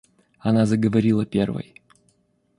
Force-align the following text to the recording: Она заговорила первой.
Она 0.39 0.65
заговорила 0.65 1.27
первой. 1.27 1.75